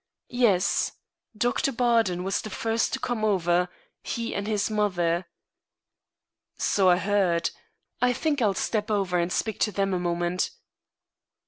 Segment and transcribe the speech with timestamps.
[0.31, 0.93] "Yes.
[1.37, 3.69] Doctor Bardon was the first to come over
[4.01, 5.27] he and his mother."
[6.57, 7.51] "So I heard.
[8.01, 10.49] I think I'll step over and speak to them a moment."